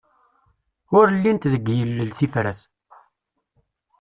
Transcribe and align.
Ur 0.97 1.05
llint 1.15 1.43
deg 1.53 1.65
yilel 1.77 2.09
tifrat. 2.17 2.59